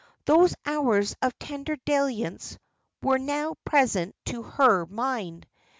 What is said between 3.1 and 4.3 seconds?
now present